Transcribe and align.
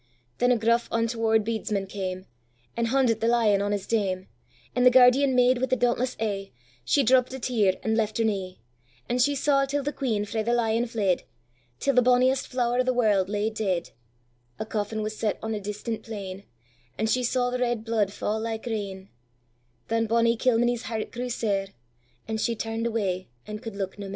Then 0.39 0.51
a 0.51 0.57
gruff 0.57 0.87
untoward 0.91 1.45
bedesman 1.45 1.85
came, 1.87 2.25
And 2.75 2.87
hundit 2.87 3.19
the 3.19 3.27
lion 3.27 3.61
on 3.61 3.71
his 3.71 3.85
dame; 3.85 4.29
And 4.75 4.83
the 4.83 4.89
guardian 4.89 5.35
maid 5.35 5.59
wi' 5.59 5.67
the 5.67 5.75
dauntless 5.75 6.17
e'e, 6.19 6.51
She 6.83 7.03
dropp'd 7.03 7.35
a 7.35 7.39
tear, 7.39 7.75
and 7.83 7.95
left 7.95 8.17
her 8.17 8.23
knee; 8.23 8.61
And 9.07 9.21
she 9.21 9.35
saw 9.35 9.63
till 9.65 9.83
the 9.83 9.93
queen 9.93 10.25
frae 10.25 10.41
the 10.41 10.55
lion 10.55 10.87
fled, 10.87 11.21
Till 11.79 11.93
the 11.93 12.01
bonniest 12.01 12.47
flower 12.47 12.79
of 12.79 12.87
the 12.87 12.95
world 12.95 13.29
lay 13.29 13.51
dead;A 13.51 14.65
coffin 14.65 15.03
was 15.03 15.15
set 15.15 15.37
on 15.43 15.53
a 15.53 15.59
distant 15.59 16.01
plain, 16.01 16.45
And 16.97 17.07
she 17.07 17.23
saw 17.23 17.51
the 17.51 17.59
red 17.59 17.85
blood 17.85 18.11
fall 18.11 18.39
like 18.39 18.65
rain; 18.65 19.07
Then 19.87 20.07
bonnie 20.07 20.35
Kilmeny's 20.35 20.81
heart 20.89 21.11
grew 21.11 21.29
sair, 21.29 21.67
And 22.27 22.41
she 22.41 22.55
turn'd 22.55 22.87
away, 22.87 23.27
and 23.45 23.61
could 23.61 23.75
look 23.75 23.99
nae 23.99 24.07
mair. 24.07 24.09